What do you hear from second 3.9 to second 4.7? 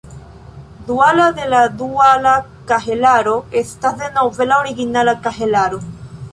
denove la